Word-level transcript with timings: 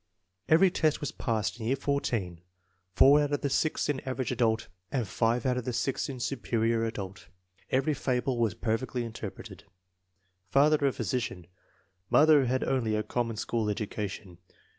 Every 0.49 0.71
test 0.71 0.99
was 0.99 1.11
passed 1.11 1.59
in 1.59 1.67
year 1.67 1.75
14, 1.75 2.41
four 2.95 3.21
out 3.21 3.31
of 3.33 3.41
the 3.41 3.51
six 3.51 3.87
in 3.87 3.99
Average 3.99 4.31
Adult, 4.31 4.67
and 4.91 5.07
five 5.07 5.45
out 5.45 5.57
of 5.57 5.65
the 5.65 5.73
six 5.73 6.09
in 6.09 6.19
Superior 6.19 6.83
Adult. 6.85 7.27
Every 7.69 7.93
fable 7.93 8.39
was 8.39 8.55
perfectly 8.55 9.05
interpreted. 9.05 9.63
Father 10.49 10.87
a 10.87 10.91
physician. 10.91 11.45
Mother 12.09 12.45
had 12.45 12.63
only 12.63 12.95
a 12.95 13.03
common 13.03 13.37
school 13.37 13.69
education. 13.69 14.39